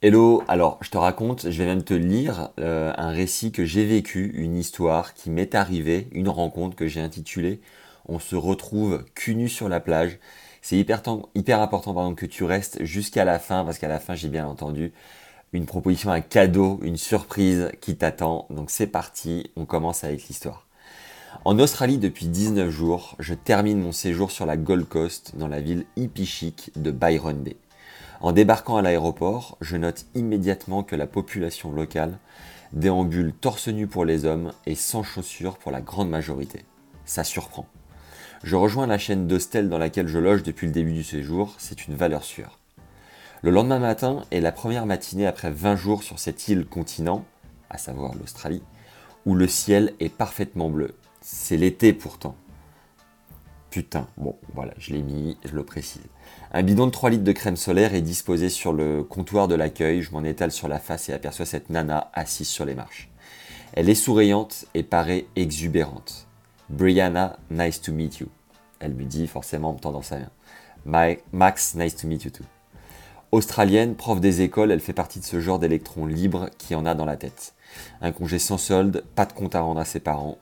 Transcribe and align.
Hello, 0.00 0.44
alors 0.46 0.78
je 0.80 0.90
te 0.90 0.96
raconte, 0.96 1.50
je 1.50 1.58
vais 1.58 1.66
même 1.66 1.82
te 1.82 1.92
lire 1.92 2.50
euh, 2.60 2.92
un 2.96 3.10
récit 3.10 3.50
que 3.50 3.64
j'ai 3.64 3.84
vécu, 3.84 4.30
une 4.36 4.56
histoire 4.56 5.12
qui 5.12 5.28
m'est 5.28 5.56
arrivée, 5.56 6.06
une 6.12 6.28
rencontre 6.28 6.76
que 6.76 6.86
j'ai 6.86 7.00
intitulée 7.00 7.60
On 8.06 8.20
se 8.20 8.36
retrouve 8.36 9.04
cul 9.16 9.34
nu 9.34 9.48
sur 9.48 9.68
la 9.68 9.80
plage. 9.80 10.20
C'est 10.62 10.76
hyper, 10.76 11.02
important 11.60 11.94
pardon, 11.94 12.14
que 12.14 12.26
tu 12.26 12.44
restes 12.44 12.84
jusqu'à 12.84 13.24
la 13.24 13.40
fin, 13.40 13.64
parce 13.64 13.78
qu'à 13.78 13.88
la 13.88 13.98
fin 13.98 14.14
j'ai 14.14 14.28
bien 14.28 14.46
entendu 14.46 14.92
une 15.52 15.66
proposition, 15.66 16.12
un 16.12 16.20
cadeau, 16.20 16.78
une 16.82 16.96
surprise 16.96 17.72
qui 17.80 17.96
t'attend. 17.96 18.46
Donc 18.50 18.70
c'est 18.70 18.86
parti, 18.86 19.50
on 19.56 19.64
commence 19.64 20.04
avec 20.04 20.28
l'histoire. 20.28 20.68
En 21.44 21.58
Australie 21.58 21.98
depuis 21.98 22.26
19 22.26 22.70
jours, 22.70 23.16
je 23.18 23.34
termine 23.34 23.80
mon 23.80 23.92
séjour 23.92 24.30
sur 24.30 24.46
la 24.46 24.56
Gold 24.56 24.88
Coast 24.88 25.32
dans 25.36 25.48
la 25.48 25.60
ville 25.60 25.86
hippie 25.96 26.24
chic 26.24 26.70
de 26.76 26.92
Byron 26.92 27.42
Bay. 27.42 27.56
En 28.20 28.32
débarquant 28.32 28.76
à 28.76 28.82
l'aéroport, 28.82 29.56
je 29.60 29.76
note 29.76 30.06
immédiatement 30.16 30.82
que 30.82 30.96
la 30.96 31.06
population 31.06 31.72
locale 31.72 32.18
déambule 32.72 33.32
torse 33.32 33.68
nu 33.68 33.86
pour 33.86 34.04
les 34.04 34.24
hommes 34.24 34.52
et 34.66 34.74
sans 34.74 35.04
chaussures 35.04 35.56
pour 35.56 35.70
la 35.70 35.80
grande 35.80 36.10
majorité. 36.10 36.64
Ça 37.04 37.22
surprend. 37.22 37.66
Je 38.42 38.56
rejoins 38.56 38.88
la 38.88 38.98
chaîne 38.98 39.28
d'hostel 39.28 39.68
dans 39.68 39.78
laquelle 39.78 40.08
je 40.08 40.18
loge 40.18 40.42
depuis 40.42 40.66
le 40.66 40.72
début 40.72 40.92
du 40.92 41.04
séjour, 41.04 41.54
c'est 41.58 41.86
une 41.86 41.94
valeur 41.94 42.24
sûre. 42.24 42.58
Le 43.42 43.50
lendemain 43.50 43.78
matin 43.78 44.24
est 44.32 44.40
la 44.40 44.50
première 44.50 44.86
matinée 44.86 45.26
après 45.26 45.52
20 45.52 45.76
jours 45.76 46.02
sur 46.02 46.18
cette 46.18 46.48
île 46.48 46.66
continent, 46.66 47.24
à 47.70 47.78
savoir 47.78 48.14
l'Australie, 48.16 48.62
où 49.26 49.36
le 49.36 49.46
ciel 49.46 49.94
est 50.00 50.12
parfaitement 50.12 50.70
bleu. 50.70 50.96
C'est 51.20 51.56
l'été 51.56 51.92
pourtant. 51.92 52.34
Putain, 53.70 54.08
bon, 54.16 54.36
voilà, 54.54 54.72
je 54.78 54.92
l'ai 54.92 55.02
mis, 55.02 55.36
je 55.44 55.54
le 55.54 55.62
précise. 55.62 56.02
Un 56.52 56.62
bidon 56.62 56.86
de 56.86 56.90
3 56.90 57.10
litres 57.10 57.24
de 57.24 57.32
crème 57.32 57.56
solaire 57.56 57.94
est 57.94 58.00
disposé 58.00 58.48
sur 58.48 58.72
le 58.72 59.04
comptoir 59.04 59.46
de 59.46 59.54
l'accueil. 59.54 60.00
Je 60.00 60.10
m'en 60.12 60.24
étale 60.24 60.52
sur 60.52 60.68
la 60.68 60.78
face 60.78 61.08
et 61.10 61.12
aperçois 61.12 61.44
cette 61.44 61.68
nana 61.68 62.10
assise 62.14 62.48
sur 62.48 62.64
les 62.64 62.74
marches. 62.74 63.10
Elle 63.74 63.90
est 63.90 63.94
souriante 63.94 64.64
et 64.72 64.82
paraît 64.82 65.26
exubérante. 65.36 66.26
Brianna, 66.70 67.38
nice 67.50 67.82
to 67.82 67.92
meet 67.92 68.20
you. 68.20 68.28
Elle 68.80 68.94
me 68.94 69.04
dit 69.04 69.26
forcément 69.26 69.70
en 69.70 69.74
me 69.74 69.78
tendant 69.78 70.02
sa 70.02 70.18
main. 70.18 71.16
Max, 71.32 71.74
nice 71.74 71.96
to 71.96 72.06
meet 72.06 72.24
you 72.24 72.30
too. 72.30 72.44
Australienne, 73.32 73.94
prof 73.94 74.20
des 74.20 74.40
écoles, 74.40 74.70
elle 74.70 74.80
fait 74.80 74.94
partie 74.94 75.20
de 75.20 75.24
ce 75.24 75.40
genre 75.40 75.58
d'électrons 75.58 76.06
libres 76.06 76.48
qui 76.56 76.74
en 76.74 76.86
a 76.86 76.94
dans 76.94 77.04
la 77.04 77.18
tête. 77.18 77.54
Un 78.00 78.12
congé 78.12 78.38
sans 78.38 78.56
solde, 78.56 79.04
pas 79.14 79.26
de 79.26 79.34
compte 79.34 79.54
à 79.54 79.60
rendre 79.60 79.80
à 79.80 79.84
ses 79.84 80.00
parents. 80.00 80.38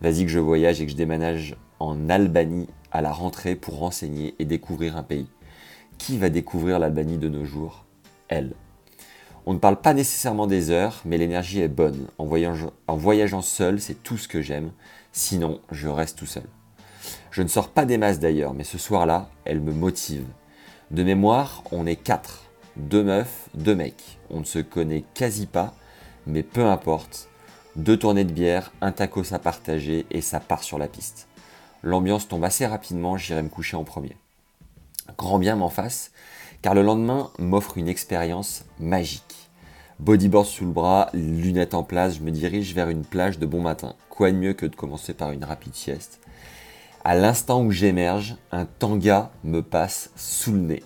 Vas-y 0.00 0.24
que 0.24 0.30
je 0.30 0.38
voyage 0.38 0.80
et 0.80 0.86
que 0.86 0.92
je 0.92 0.96
déménage 0.96 1.56
en 1.80 2.08
Albanie 2.08 2.68
à 2.90 3.00
la 3.00 3.12
rentrée 3.12 3.54
pour 3.54 3.78
renseigner 3.78 4.34
et 4.38 4.44
découvrir 4.44 4.96
un 4.96 5.02
pays. 5.02 5.28
Qui 5.98 6.18
va 6.18 6.28
découvrir 6.28 6.78
l'Albanie 6.78 7.18
de 7.18 7.28
nos 7.28 7.44
jours? 7.44 7.84
Elle. 8.28 8.54
On 9.46 9.54
ne 9.54 9.58
parle 9.58 9.80
pas 9.80 9.94
nécessairement 9.94 10.46
des 10.46 10.70
heures, 10.70 11.00
mais 11.04 11.16
l'énergie 11.16 11.60
est 11.60 11.68
bonne. 11.68 12.08
En 12.18 12.26
voyageant, 12.96 13.42
seul, 13.42 13.80
c'est 13.80 14.02
tout 14.02 14.18
ce 14.18 14.28
que 14.28 14.42
j'aime. 14.42 14.72
Sinon, 15.12 15.60
je 15.70 15.88
reste 15.88 16.18
tout 16.18 16.26
seul. 16.26 16.44
Je 17.30 17.42
ne 17.42 17.48
sors 17.48 17.70
pas 17.70 17.86
des 17.86 17.98
masses 17.98 18.20
d'ailleurs, 18.20 18.52
mais 18.52 18.64
ce 18.64 18.78
soir-là, 18.78 19.30
elle 19.44 19.60
me 19.60 19.72
motive. 19.72 20.26
De 20.90 21.02
mémoire, 21.02 21.62
on 21.72 21.86
est 21.86 21.96
quatre. 21.96 22.44
Deux 22.76 23.02
meufs, 23.02 23.48
deux 23.54 23.74
mecs. 23.74 24.18
On 24.30 24.40
ne 24.40 24.44
se 24.44 24.58
connaît 24.58 25.04
quasi 25.14 25.46
pas, 25.46 25.74
mais 26.26 26.42
peu 26.42 26.66
importe. 26.66 27.28
Deux 27.76 27.96
tournées 27.96 28.24
de 28.24 28.32
bière, 28.32 28.72
un 28.80 28.92
tacos 28.92 29.32
à 29.32 29.38
partager 29.38 30.06
et 30.10 30.20
ça 30.20 30.40
part 30.40 30.62
sur 30.62 30.78
la 30.78 30.88
piste. 30.88 31.27
L'ambiance 31.82 32.28
tombe 32.28 32.44
assez 32.44 32.66
rapidement, 32.66 33.16
j'irai 33.16 33.42
me 33.42 33.48
coucher 33.48 33.76
en 33.76 33.84
premier. 33.84 34.16
Grand 35.16 35.38
bien 35.38 35.56
m'en 35.56 35.70
face, 35.70 36.10
car 36.60 36.74
le 36.74 36.82
lendemain 36.82 37.30
m'offre 37.38 37.78
une 37.78 37.88
expérience 37.88 38.64
magique. 38.78 39.48
Bodyboard 40.00 40.46
sous 40.46 40.64
le 40.64 40.72
bras, 40.72 41.10
lunettes 41.12 41.74
en 41.74 41.82
place, 41.82 42.16
je 42.16 42.22
me 42.22 42.30
dirige 42.30 42.74
vers 42.74 42.88
une 42.88 43.04
plage 43.04 43.38
de 43.38 43.46
bon 43.46 43.60
matin. 43.60 43.94
Quoi 44.10 44.30
de 44.30 44.36
mieux 44.36 44.52
que 44.52 44.66
de 44.66 44.76
commencer 44.76 45.14
par 45.14 45.32
une 45.32 45.44
rapide 45.44 45.74
sieste? 45.74 46.20
À 47.04 47.14
l'instant 47.14 47.62
où 47.62 47.70
j'émerge, 47.70 48.36
un 48.52 48.64
tanga 48.64 49.30
me 49.44 49.62
passe 49.62 50.10
sous 50.16 50.52
le 50.52 50.58
nez. 50.58 50.82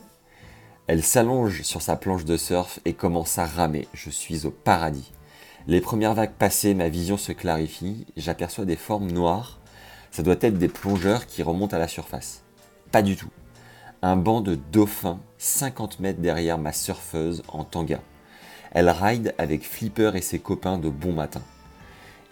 Elle 0.87 1.03
s'allonge 1.03 1.63
sur 1.63 1.81
sa 1.81 1.97
planche 1.97 2.25
de 2.25 2.37
surf 2.37 2.81
et 2.85 2.93
commence 2.93 3.39
à 3.39 3.47
ramer. 3.47 3.89
Je 3.95 4.11
suis 4.11 4.47
au 4.47 4.51
paradis. 4.51 5.13
Les 5.67 5.81
premières 5.81 6.15
vagues 6.15 6.35
passées, 6.39 6.75
ma 6.75 6.89
vision 6.89 7.17
se 7.17 7.33
clarifie. 7.33 8.07
J'aperçois 8.17 8.65
des 8.65 8.77
formes 8.77 9.11
noires 9.11 9.59
ça 10.13 10.23
doit 10.23 10.37
être 10.43 10.59
des 10.59 10.69
plongeurs 10.69 11.27
qui 11.27 11.43
remontent 11.43 11.75
à 11.75 11.81
la 11.81 11.89
surface. 11.89 12.43
Pas 12.93 13.03
du 13.03 13.17
tout. 13.17 13.31
Un 14.03 14.17
banc 14.17 14.43
de 14.43 14.55
dauphins 14.55 15.19
50 15.39 16.01
mètres 16.01 16.21
derrière 16.21 16.59
ma 16.59 16.73
surfeuse 16.73 17.43
en 17.49 17.65
tanga. 17.65 18.01
Elle 18.73 18.91
ride 18.91 19.35
avec 19.39 19.65
Flipper 19.65 20.13
et 20.15 20.21
ses 20.21 20.39
copains 20.39 20.79
de 20.79 20.91
bon 20.91 21.13
matin. 21.13 21.41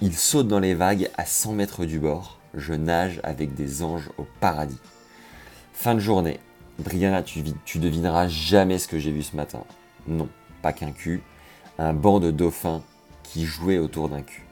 Ils 0.03 0.15
sautent 0.15 0.49
dans 0.49 0.61
les 0.61 0.75
vagues 0.75 1.11
à 1.17 1.25
100 1.25 1.55
mètres 1.55 1.85
du 1.87 1.99
bord. 1.99 2.39
Je 2.55 2.75
nage 2.75 3.21
avec 3.23 3.55
des 3.55 3.83
anges 3.83 4.11
au 4.19 4.27
paradis. 4.41 4.79
Fin 5.73 5.95
de 5.95 6.01
journée. 6.01 6.39
Brianna, 6.79 7.23
tu, 7.23 7.43
devineras 7.79 8.29
jamais 8.29 8.79
ce 8.79 8.89
que 8.89 8.99
j'ai 8.99 9.13
vu 9.13 9.23
ce 9.23 9.37
matin. 9.37 9.65
Non, 10.07 10.29
pas 10.63 10.73
qu'un 10.73 10.93
cul. 10.93 11.23
Un 11.79 11.95
banc 11.95 12.21
de 12.21 12.31
dauphins 12.31 12.83
qui 13.23 13.45
jouait 13.45 13.79
autour 13.79 14.09
d'un 14.09 14.23
cul. 14.23 14.45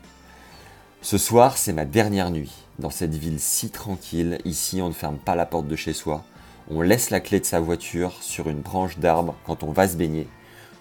Ce 1.11 1.17
soir, 1.17 1.57
c'est 1.57 1.73
ma 1.73 1.87
dernière 1.87 2.31
nuit. 2.31 2.53
Dans 2.79 2.91
cette 2.91 3.15
ville 3.15 3.41
si 3.41 3.71
tranquille, 3.71 4.41
ici 4.45 4.83
on 4.83 4.89
ne 4.89 4.93
ferme 4.93 5.17
pas 5.17 5.37
la 5.37 5.47
porte 5.47 5.67
de 5.67 5.75
chez 5.75 5.95
soi. 5.95 6.23
On 6.71 6.83
laisse 6.83 7.09
la 7.09 7.21
clé 7.21 7.41
de 7.41 7.47
sa 7.47 7.61
voiture 7.61 8.23
sur 8.23 8.51
une 8.51 8.61
branche 8.61 8.99
d'arbre 8.99 9.35
quand 9.47 9.63
on 9.63 9.73
va 9.73 9.89
se 9.89 9.97
baigner. 9.97 10.29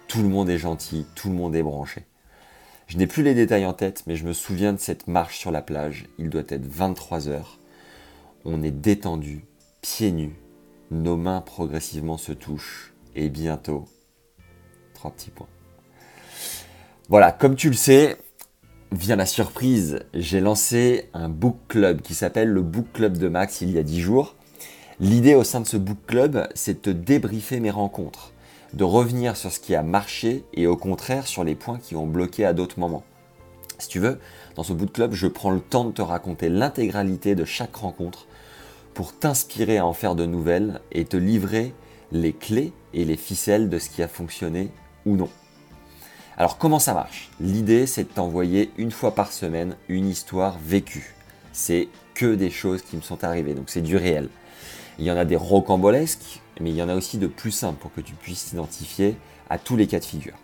Tout 0.09 0.21
le 0.21 0.27
monde 0.27 0.49
est 0.49 0.57
gentil, 0.57 1.05
tout 1.15 1.29
le 1.29 1.35
monde 1.35 1.55
est 1.55 1.63
branché. 1.63 2.03
Je 2.88 2.97
n'ai 2.97 3.07
plus 3.07 3.23
les 3.23 3.35
détails 3.35 3.65
en 3.65 3.71
tête, 3.71 4.03
mais 4.05 4.17
je 4.17 4.25
me 4.25 4.33
souviens 4.33 4.73
de 4.73 4.79
cette 4.79 5.07
marche 5.07 5.38
sur 5.38 5.49
la 5.49 5.61
plage. 5.61 6.09
Il 6.17 6.29
doit 6.29 6.44
être 6.49 6.65
23 6.65 7.29
heures. 7.29 7.57
On 8.44 8.63
est 8.63 8.71
détendu, 8.71 9.45
pieds 9.79 10.11
nus. 10.11 10.35
Nos 10.91 11.15
mains 11.15 11.39
progressivement 11.39 12.17
se 12.17 12.33
touchent. 12.33 12.94
Et 13.15 13.29
bientôt, 13.29 13.85
trois 14.94 15.11
petits 15.11 15.31
points. 15.31 15.47
Voilà, 17.07 17.31
comme 17.31 17.55
tu 17.55 17.69
le 17.69 17.77
sais, 17.77 18.17
vient 18.91 19.15
la 19.15 19.25
surprise, 19.25 19.99
j'ai 20.13 20.39
lancé 20.39 21.09
un 21.13 21.29
book 21.29 21.57
club 21.67 22.01
qui 22.01 22.13
s'appelle 22.13 22.49
le 22.49 22.61
book 22.61 22.87
club 22.93 23.17
de 23.17 23.27
Max 23.27 23.61
il 23.61 23.71
y 23.71 23.77
a 23.77 23.83
10 23.83 23.99
jours. 23.99 24.35
L'idée 24.99 25.35
au 25.35 25.43
sein 25.43 25.61
de 25.61 25.67
ce 25.67 25.77
book 25.77 25.97
club, 26.07 26.47
c'est 26.55 26.85
de 26.85 26.91
débriefer 26.91 27.59
mes 27.59 27.69
rencontres, 27.69 28.31
de 28.73 28.83
revenir 28.83 29.35
sur 29.35 29.51
ce 29.51 29.59
qui 29.59 29.75
a 29.75 29.83
marché 29.83 30.43
et 30.53 30.67
au 30.67 30.77
contraire 30.77 31.27
sur 31.27 31.43
les 31.43 31.55
points 31.55 31.79
qui 31.79 31.95
ont 31.95 32.07
bloqué 32.07 32.45
à 32.45 32.53
d'autres 32.53 32.79
moments. 32.79 33.03
Si 33.77 33.89
tu 33.89 33.99
veux, 33.99 34.19
dans 34.55 34.63
ce 34.63 34.73
book 34.73 34.93
club, 34.93 35.13
je 35.13 35.27
prends 35.27 35.51
le 35.51 35.59
temps 35.59 35.85
de 35.85 35.91
te 35.91 36.01
raconter 36.01 36.49
l'intégralité 36.49 37.35
de 37.35 37.45
chaque 37.45 37.75
rencontre 37.75 38.25
pour 38.93 39.13
t'inspirer 39.13 39.77
à 39.77 39.85
en 39.85 39.93
faire 39.93 40.15
de 40.15 40.25
nouvelles 40.25 40.81
et 40.91 41.05
te 41.05 41.17
livrer 41.17 41.73
les 42.11 42.33
clés 42.33 42.73
et 42.93 43.05
les 43.05 43.17
ficelles 43.17 43.69
de 43.69 43.77
ce 43.77 43.89
qui 43.89 44.01
a 44.01 44.07
fonctionné 44.07 44.71
ou 45.05 45.15
non. 45.15 45.29
Alors 46.39 46.59
comment 46.59 46.77
ça 46.77 46.93
marche? 46.93 47.31
L'idée 47.39 47.87
c'est 47.87 48.03
de 48.03 48.09
t'envoyer 48.09 48.71
une 48.77 48.91
fois 48.91 49.15
par 49.15 49.33
semaine 49.33 49.75
une 49.89 50.07
histoire 50.07 50.59
vécue. 50.63 51.15
C'est 51.51 51.87
que 52.13 52.35
des 52.35 52.51
choses 52.51 52.83
qui 52.83 52.95
me 52.95 53.01
sont 53.01 53.23
arrivées, 53.23 53.55
donc 53.55 53.71
c'est 53.71 53.81
du 53.81 53.97
réel. 53.97 54.29
Il 54.99 55.05
y 55.05 55.11
en 55.11 55.17
a 55.17 55.25
des 55.25 55.35
rocambolesques, 55.35 56.41
mais 56.61 56.69
il 56.69 56.75
y 56.75 56.83
en 56.83 56.89
a 56.89 56.95
aussi 56.95 57.17
de 57.17 57.25
plus 57.25 57.49
simples 57.49 57.79
pour 57.79 57.91
que 57.91 58.01
tu 58.01 58.13
puisses 58.13 58.45
t'identifier 58.45 59.17
à 59.49 59.57
tous 59.57 59.75
les 59.75 59.87
cas 59.87 59.99
de 59.99 60.05
figure. 60.05 60.35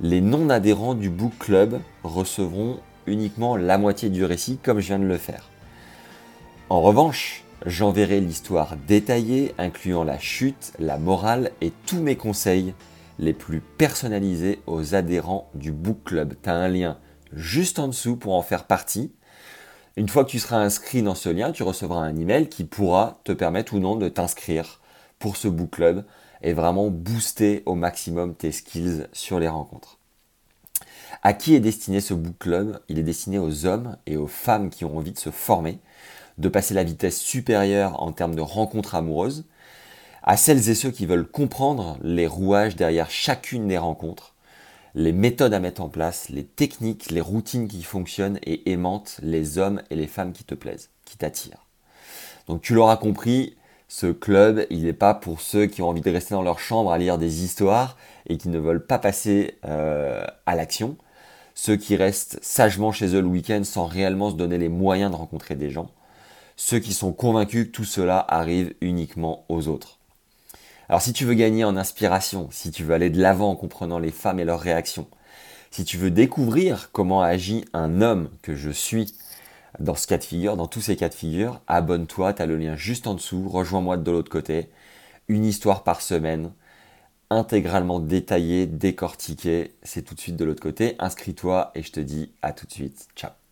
Les 0.00 0.20
non-adhérents 0.20 0.94
du 0.94 1.10
Book 1.10 1.32
Club 1.40 1.80
recevront 2.04 2.78
uniquement 3.06 3.56
la 3.56 3.78
moitié 3.78 4.10
du 4.10 4.24
récit 4.24 4.58
comme 4.62 4.78
je 4.78 4.86
viens 4.86 4.98
de 5.00 5.06
le 5.06 5.18
faire. 5.18 5.48
En 6.68 6.82
revanche, 6.82 7.42
j'enverrai 7.64 8.20
l'histoire 8.20 8.76
détaillée 8.86 9.54
incluant 9.58 10.04
la 10.04 10.20
chute, 10.20 10.72
la 10.78 10.98
morale 10.98 11.50
et 11.60 11.72
tous 11.86 12.00
mes 12.00 12.16
conseils 12.16 12.74
les 13.18 13.32
plus 13.32 13.60
personnalisés 13.60 14.60
aux 14.66 14.94
adhérents 14.94 15.50
du 15.54 15.72
Book 15.72 15.98
Club. 16.04 16.34
Tu 16.42 16.48
as 16.48 16.54
un 16.54 16.68
lien 16.68 16.98
juste 17.32 17.78
en 17.78 17.88
dessous 17.88 18.16
pour 18.16 18.34
en 18.34 18.42
faire 18.42 18.64
partie. 18.64 19.12
Une 19.96 20.08
fois 20.08 20.24
que 20.24 20.30
tu 20.30 20.38
seras 20.38 20.58
inscrit 20.58 21.02
dans 21.02 21.14
ce 21.14 21.28
lien, 21.28 21.52
tu 21.52 21.62
recevras 21.62 22.00
un 22.00 22.16
email 22.16 22.48
qui 22.48 22.64
pourra 22.64 23.20
te 23.24 23.32
permettre 23.32 23.74
ou 23.74 23.78
non 23.78 23.96
de 23.96 24.08
t'inscrire 24.08 24.80
pour 25.18 25.36
ce 25.36 25.48
Book 25.48 25.70
Club 25.70 26.04
et 26.42 26.52
vraiment 26.52 26.88
booster 26.88 27.62
au 27.64 27.74
maximum 27.74 28.34
tes 28.34 28.52
skills 28.52 29.06
sur 29.12 29.40
les 29.40 29.48
rencontres. 29.48 29.98
À 31.22 31.32
qui 31.32 31.54
est 31.54 31.60
destiné 31.60 32.00
ce 32.00 32.12
Book 32.12 32.36
Club? 32.38 32.78
Il 32.88 32.98
est 32.98 33.02
destiné 33.02 33.38
aux 33.38 33.64
hommes 33.64 33.96
et 34.06 34.18
aux 34.18 34.26
femmes 34.26 34.68
qui 34.68 34.84
ont 34.84 34.96
envie 34.98 35.12
de 35.12 35.18
se 35.18 35.30
former, 35.30 35.80
de 36.36 36.50
passer 36.50 36.74
la 36.74 36.84
vitesse 36.84 37.18
supérieure 37.18 38.02
en 38.02 38.12
termes 38.12 38.34
de 38.34 38.42
rencontres 38.42 38.94
amoureuses, 38.94 39.46
à 40.26 40.36
celles 40.36 40.68
et 40.68 40.74
ceux 40.74 40.90
qui 40.90 41.06
veulent 41.06 41.28
comprendre 41.28 41.98
les 42.02 42.26
rouages 42.26 42.74
derrière 42.74 43.10
chacune 43.10 43.68
des 43.68 43.78
rencontres, 43.78 44.34
les 44.96 45.12
méthodes 45.12 45.54
à 45.54 45.60
mettre 45.60 45.80
en 45.80 45.88
place, 45.88 46.28
les 46.30 46.44
techniques, 46.44 47.10
les 47.10 47.20
routines 47.20 47.68
qui 47.68 47.82
fonctionnent 47.82 48.40
et 48.42 48.70
aimantent 48.70 49.20
les 49.22 49.58
hommes 49.58 49.82
et 49.90 49.94
les 49.94 50.08
femmes 50.08 50.32
qui 50.32 50.42
te 50.42 50.54
plaisent, 50.54 50.90
qui 51.04 51.16
t'attirent. 51.16 51.64
Donc 52.48 52.60
tu 52.60 52.74
l'auras 52.74 52.96
compris, 52.96 53.56
Ce 53.88 54.08
club, 54.08 54.66
il 54.70 54.82
n'est 54.82 54.92
pas 54.92 55.14
pour 55.14 55.40
ceux 55.40 55.66
qui 55.66 55.80
ont 55.80 55.88
envie 55.88 56.00
de 56.00 56.10
rester 56.10 56.34
dans 56.34 56.42
leur 56.42 56.58
chambre 56.58 56.90
à 56.90 56.98
lire 56.98 57.18
des 57.18 57.44
histoires 57.44 57.96
et 58.28 58.36
qui 58.36 58.48
ne 58.48 58.58
veulent 58.58 58.84
pas 58.84 58.98
passer 58.98 59.58
euh, 59.64 60.24
à 60.44 60.56
l'action. 60.56 60.96
Ceux 61.54 61.76
qui 61.76 61.94
restent 61.94 62.38
sagement 62.42 62.90
chez 62.90 63.14
eux 63.14 63.20
le 63.20 63.28
week-end 63.28 63.62
sans 63.62 63.86
réellement 63.86 64.30
se 64.30 64.34
donner 64.36 64.58
les 64.58 64.68
moyens 64.68 65.12
de 65.12 65.16
rencontrer 65.16 65.54
des 65.54 65.70
gens. 65.70 65.90
Ceux 66.56 66.80
qui 66.80 66.92
sont 66.92 67.12
convaincus 67.12 67.66
que 67.66 67.70
tout 67.70 67.84
cela 67.84 68.18
arrive 68.28 68.74
uniquement 68.80 69.44
aux 69.48 69.68
autres. 69.68 69.95
Alors 70.88 71.02
si 71.02 71.12
tu 71.12 71.24
veux 71.24 71.34
gagner 71.34 71.64
en 71.64 71.76
inspiration, 71.76 72.48
si 72.50 72.70
tu 72.70 72.84
veux 72.84 72.94
aller 72.94 73.10
de 73.10 73.20
l'avant 73.20 73.50
en 73.50 73.56
comprenant 73.56 73.98
les 73.98 74.12
femmes 74.12 74.38
et 74.38 74.44
leurs 74.44 74.60
réactions, 74.60 75.08
si 75.70 75.84
tu 75.84 75.96
veux 75.98 76.10
découvrir 76.10 76.90
comment 76.92 77.22
agit 77.22 77.64
un 77.72 78.00
homme 78.00 78.30
que 78.42 78.54
je 78.54 78.70
suis 78.70 79.14
dans 79.80 79.94
ce 79.94 80.06
cas 80.06 80.18
de 80.18 80.24
figure, 80.24 80.56
dans 80.56 80.68
tous 80.68 80.80
ces 80.80 80.96
cas 80.96 81.08
de 81.08 81.14
figure, 81.14 81.60
abonne-toi, 81.66 82.32
tu 82.34 82.42
as 82.42 82.46
le 82.46 82.56
lien 82.56 82.76
juste 82.76 83.06
en 83.06 83.14
dessous, 83.14 83.48
rejoins-moi 83.48 83.96
de 83.96 84.10
l'autre 84.10 84.30
côté. 84.30 84.70
Une 85.28 85.44
histoire 85.44 85.82
par 85.82 86.00
semaine, 86.00 86.52
intégralement 87.30 88.00
détaillée, 88.00 88.66
décortiquée, 88.66 89.74
c'est 89.82 90.02
tout 90.02 90.14
de 90.14 90.20
suite 90.20 90.36
de 90.36 90.44
l'autre 90.44 90.62
côté. 90.62 90.94
Inscris-toi 90.98 91.72
et 91.74 91.82
je 91.82 91.92
te 91.92 92.00
dis 92.00 92.30
à 92.42 92.52
tout 92.52 92.66
de 92.66 92.72
suite. 92.72 93.08
Ciao 93.16 93.45